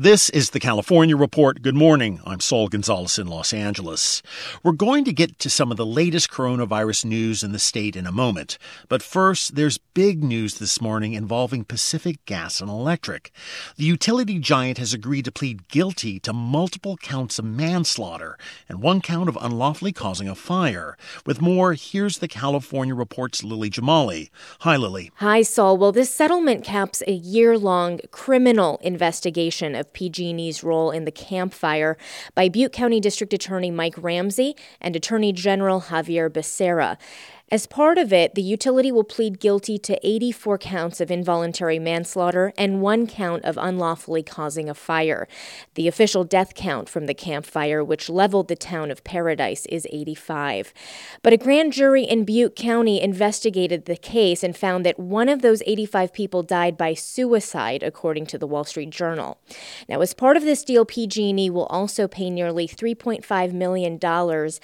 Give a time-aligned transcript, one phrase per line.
[0.00, 1.60] This is the California Report.
[1.60, 2.20] Good morning.
[2.24, 4.22] I'm Saul Gonzalez in Los Angeles.
[4.62, 8.06] We're going to get to some of the latest coronavirus news in the state in
[8.06, 8.58] a moment.
[8.88, 13.32] But first, there's big news this morning involving Pacific Gas and Electric.
[13.74, 19.00] The utility giant has agreed to plead guilty to multiple counts of manslaughter and one
[19.00, 20.96] count of unlawfully causing a fire.
[21.26, 24.30] With more, here's the California Report's Lily Jamali.
[24.60, 25.10] Hi, Lily.
[25.16, 25.76] Hi, Saul.
[25.76, 31.52] Well, this settlement caps a year long criminal investigation of PG&E's role in the Camp
[31.52, 31.96] Fire
[32.34, 36.96] by Butte County District Attorney Mike Ramsey and Attorney General Xavier Becerra.
[37.50, 42.52] As part of it, the utility will plead guilty to 84 counts of involuntary manslaughter
[42.58, 45.26] and one count of unlawfully causing a fire.
[45.72, 49.86] The official death count from the Camp Fire, which leveled the town of Paradise, is
[49.90, 50.74] 85.
[51.22, 55.40] But a grand jury in Butte County investigated the case and found that one of
[55.40, 59.38] those 85 people died by suicide, according to the Wall Street Journal.
[59.88, 64.60] Now, as part of this deal, PG&E will also pay nearly $3.5 million Camp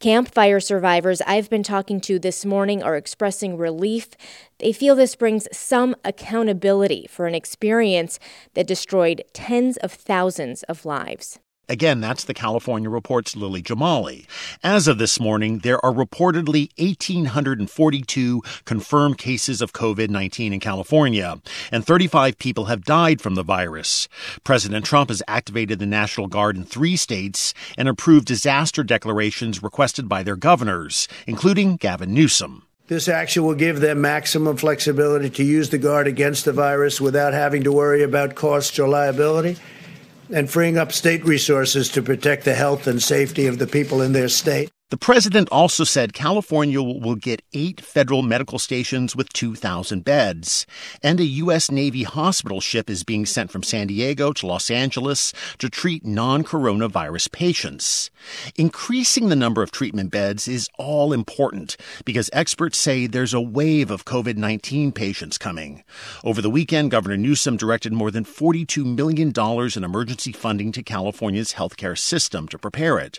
[0.00, 4.10] Fire survivors I've been talking to this morning are expressing relief.
[4.58, 8.18] They feel this brings some accountability for an experience
[8.54, 11.38] that destroyed tens of thousands of lives.
[11.68, 14.26] Again, that's the California Report's Lily Jamali.
[14.62, 21.40] As of this morning, there are reportedly 1,842 confirmed cases of COVID 19 in California,
[21.72, 24.06] and 35 people have died from the virus.
[24.44, 30.08] President Trump has activated the National Guard in three states and approved disaster declarations requested
[30.08, 32.62] by their governors, including Gavin Newsom.
[32.86, 37.32] This action will give them maximum flexibility to use the Guard against the virus without
[37.32, 39.56] having to worry about costs or liability
[40.30, 44.12] and freeing up state resources to protect the health and safety of the people in
[44.12, 44.70] their state.
[44.88, 50.64] The president also said California will get eight federal medical stations with 2,000 beds.
[51.02, 51.72] And a U.S.
[51.72, 56.44] Navy hospital ship is being sent from San Diego to Los Angeles to treat non
[56.44, 58.12] coronavirus patients.
[58.54, 63.90] Increasing the number of treatment beds is all important because experts say there's a wave
[63.90, 65.82] of COVID 19 patients coming.
[66.22, 69.32] Over the weekend, Governor Newsom directed more than $42 million
[69.76, 73.18] in emergency funding to California's healthcare system to prepare it.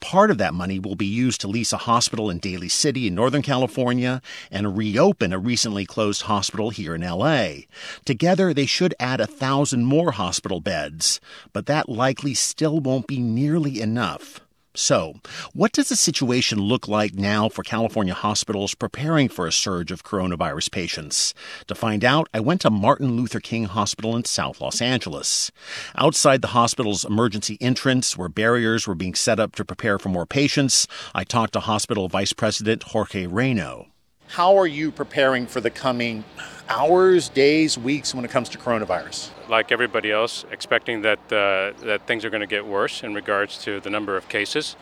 [0.00, 3.06] Part of that money will be be used to lease a hospital in Daly City
[3.06, 7.66] in Northern California and reopen a recently closed hospital here in LA.
[8.04, 11.20] Together, they should add a thousand more hospital beds,
[11.52, 14.40] but that likely still won't be nearly enough.
[14.76, 15.14] So,
[15.54, 20.04] what does the situation look like now for California hospitals preparing for a surge of
[20.04, 21.32] coronavirus patients?
[21.66, 25.50] To find out, I went to Martin Luther King Hospital in South Los Angeles.
[25.96, 30.26] Outside the hospital's emergency entrance, where barriers were being set up to prepare for more
[30.26, 33.86] patients, I talked to hospital vice president Jorge Reyno.
[34.28, 36.24] How are you preparing for the coming
[36.68, 39.30] hours, days, weeks when it comes to coronavirus?
[39.48, 43.58] Like everybody else, expecting that uh, that things are going to get worse in regards
[43.64, 44.76] to the number of cases,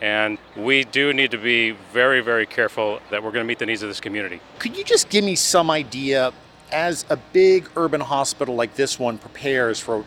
[0.00, 3.66] and we do need to be very, very careful that we're going to meet the
[3.66, 4.40] needs of this community.
[4.58, 6.32] Could you just give me some idea,
[6.70, 10.04] as a big urban hospital like this one prepares for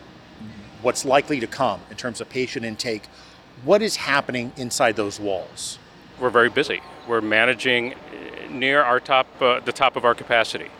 [0.82, 3.02] what's likely to come in terms of patient intake?
[3.64, 5.78] What is happening inside those walls?
[6.20, 6.80] We're very busy.
[7.08, 7.94] We're managing
[8.54, 10.70] near our top, uh, the top of our capacity.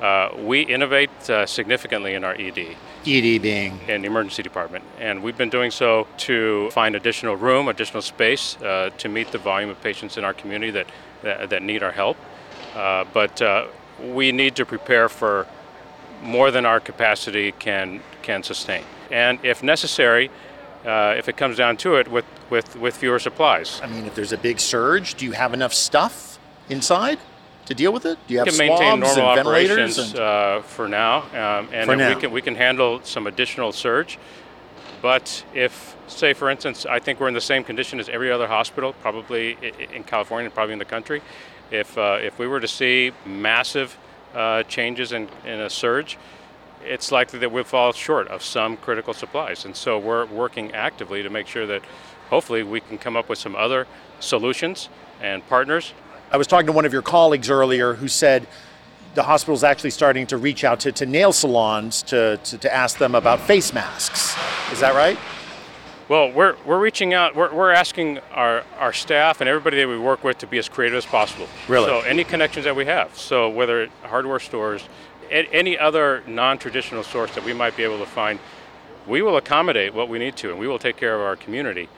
[0.00, 2.76] Uh, we innovate uh, significantly in our ED.
[3.06, 3.78] ED being?
[3.86, 4.82] In the emergency department.
[4.98, 9.38] And we've been doing so to find additional room, additional space uh, to meet the
[9.38, 10.86] volume of patients in our community that,
[11.22, 12.16] that, that need our help.
[12.74, 13.66] Uh, but uh,
[14.02, 15.46] we need to prepare for
[16.22, 18.84] more than our capacity can, can sustain.
[19.10, 20.30] And if necessary,
[20.86, 23.80] uh, if it comes down to it, with, with, with fewer supplies.
[23.82, 26.29] I mean, if there's a big surge, do you have enough stuff
[26.70, 27.18] inside?
[27.70, 28.18] to deal with it?
[28.26, 30.18] Do you have we can maintain normal operations and...
[30.18, 32.14] uh, for now, um, and for now.
[32.14, 34.18] we can we can handle some additional surge.
[35.00, 38.46] But if, say, for instance, I think we're in the same condition as every other
[38.46, 39.56] hospital, probably
[39.94, 41.22] in California, and probably in the country.
[41.70, 43.96] If uh, if we were to see massive
[44.34, 46.18] uh, changes in, in a surge,
[46.84, 49.64] it's likely that we'll fall short of some critical supplies.
[49.64, 51.82] And so we're working actively to make sure that
[52.30, 53.86] hopefully we can come up with some other
[54.18, 54.88] solutions
[55.20, 55.94] and partners
[56.32, 58.46] I was talking to one of your colleagues earlier who said
[59.14, 62.72] the hospital is actually starting to reach out to, to nail salons to, to, to,
[62.72, 64.36] ask them about face masks.
[64.70, 65.18] Is that right?
[66.08, 69.98] Well, we're, we're reaching out, we're, we're asking our, our staff and everybody that we
[69.98, 71.48] work with to be as creative as possible.
[71.66, 71.86] Really?
[71.86, 73.16] So, any connections that we have.
[73.18, 74.84] So, whether hardware stores,
[75.32, 78.38] any other non traditional source that we might be able to find,
[79.08, 81.88] we will accommodate what we need to and we will take care of our community.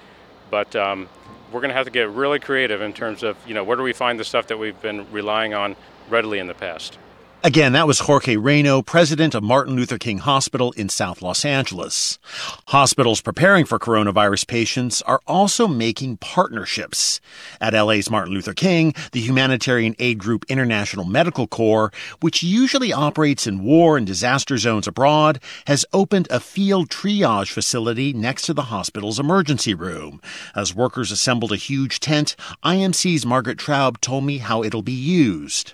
[0.53, 1.09] But um,
[1.51, 3.83] we're going to have to get really creative in terms of, you know, where do
[3.83, 5.77] we find the stuff that we've been relying on
[6.11, 6.99] readily in the past.
[7.45, 12.21] Again, that was Jorge Reyno, president of Martin Luther King Hospital in South Los Angeles.
[12.69, 17.21] Hospitals preparing for coronavirus patients are also making partnerships.
[17.61, 21.91] At LA's Martin Luther King, the humanitarian aid group International Medical Corps,
[22.21, 28.13] which usually operates in war and disaster zones abroad, has opened a field triage facility
[28.13, 30.21] next to the hospital's emergency room.
[30.55, 35.73] As workers assembled a huge tent, IMC's Margaret Traub told me how it'll be used.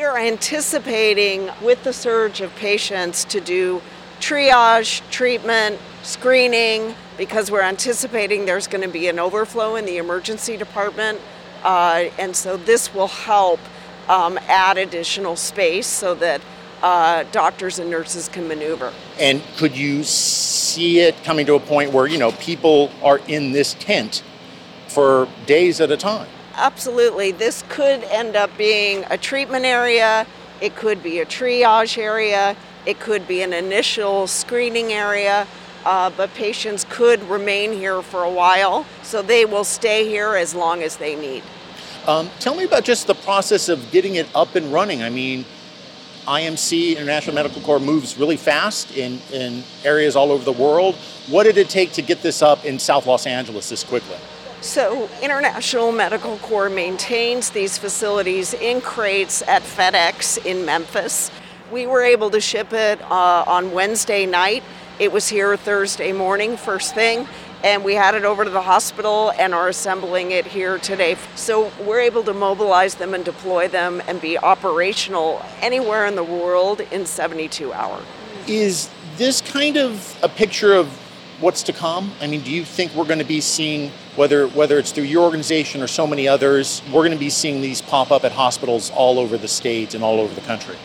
[0.00, 3.82] We are anticipating, with the surge of patients, to do
[4.18, 10.56] triage, treatment, screening, because we're anticipating there's going to be an overflow in the emergency
[10.56, 11.20] department.
[11.62, 13.60] Uh, and so this will help
[14.08, 16.40] um, add additional space so that
[16.82, 18.94] uh, doctors and nurses can maneuver.
[19.18, 23.52] And could you see it coming to a point where, you know, people are in
[23.52, 24.22] this tent
[24.88, 26.28] for days at a time?
[26.60, 27.32] Absolutely.
[27.32, 30.26] This could end up being a treatment area,
[30.60, 32.54] it could be a triage area,
[32.84, 35.46] it could be an initial screening area.
[35.86, 40.54] Uh, but patients could remain here for a while, so they will stay here as
[40.54, 41.42] long as they need.
[42.06, 45.02] Um, tell me about just the process of getting it up and running.
[45.02, 45.46] I mean,
[46.26, 50.96] IMC, International Medical Corps, moves really fast in, in areas all over the world.
[51.28, 54.18] What did it take to get this up in South Los Angeles this quickly?
[54.62, 61.30] So, International Medical Corps maintains these facilities in crates at FedEx in Memphis.
[61.72, 64.62] We were able to ship it uh, on Wednesday night.
[64.98, 67.26] It was here Thursday morning, first thing,
[67.64, 71.16] and we had it over to the hospital and are assembling it here today.
[71.36, 76.24] So, we're able to mobilize them and deploy them and be operational anywhere in the
[76.24, 78.04] world in 72 hours.
[78.46, 80.88] Is this kind of a picture of
[81.40, 82.12] what's to come?
[82.20, 85.24] I mean, do you think we're going to be seeing whether whether it's through your
[85.24, 88.90] organization or so many others, we're going to be seeing these pop up at hospitals
[88.90, 90.76] all over the state and all over the country?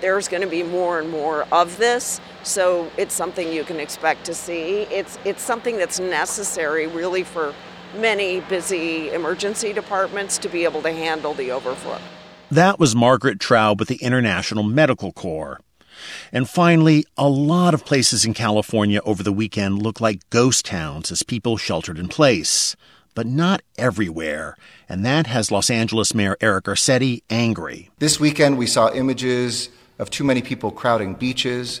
[0.00, 4.24] There's going to be more and more of this, so it's something you can expect
[4.26, 4.82] to see.
[4.82, 7.54] It's it's something that's necessary really for
[7.96, 11.98] many busy emergency departments to be able to handle the overflow.
[12.50, 15.60] That was Margaret Traub with the International Medical Corps.
[16.32, 21.10] And finally, a lot of places in California over the weekend look like ghost towns
[21.10, 22.76] as people sheltered in place.
[23.14, 24.56] But not everywhere,
[24.88, 27.90] and that has Los Angeles Mayor Eric Garcetti angry.
[27.98, 31.80] This weekend, we saw images of too many people crowding beaches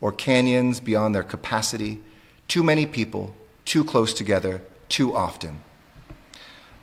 [0.00, 2.00] or canyons beyond their capacity,
[2.46, 3.34] too many people,
[3.64, 5.60] too close together, too often.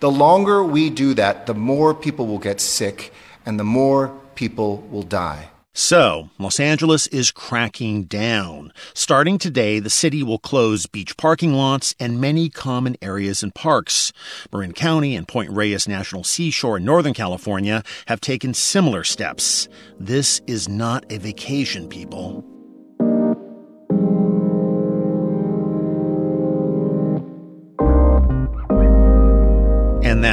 [0.02, 3.14] The longer we do that, the more people will get sick
[3.46, 5.50] and the more people will die.
[5.78, 8.72] So, Los Angeles is cracking down.
[8.94, 14.14] Starting today, the city will close beach parking lots and many common areas and parks.
[14.54, 19.68] Marin County and Point Reyes National Seashore in Northern California have taken similar steps.
[20.00, 22.55] This is not a vacation, people.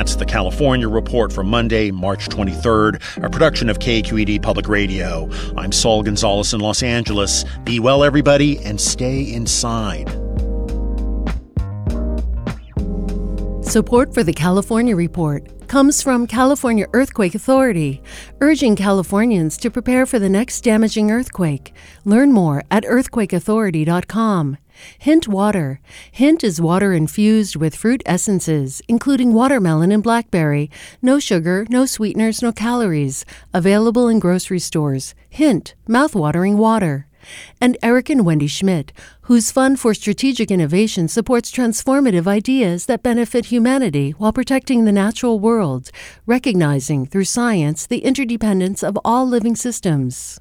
[0.02, 5.30] That's the California Report for Monday, March 23rd, a production of KQED Public Radio.
[5.56, 7.44] I'm Saul Gonzalez in Los Angeles.
[7.62, 10.09] Be well, everybody, and stay inside.
[13.64, 18.02] Support for the California Report comes from California Earthquake Authority,
[18.40, 21.73] urging Californians to prepare for the next damaging earthquake.
[22.04, 24.59] Learn more at earthquakeauthority.com.
[24.99, 25.81] Hint Water.
[26.11, 30.71] Hint is water infused with fruit essences, including watermelon and blackberry.
[31.00, 33.25] No sugar, no sweeteners, no calories.
[33.52, 35.14] Available in grocery stores.
[35.29, 37.07] Hint, mouthwatering water
[37.61, 43.47] and Eric and Wendy Schmidt, whose Fund for Strategic Innovation supports transformative ideas that benefit
[43.47, 45.91] humanity while protecting the natural world,
[46.26, 50.41] recognizing through science the interdependence of all living systems.